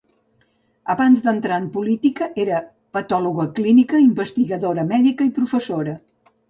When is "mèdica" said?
4.97-5.31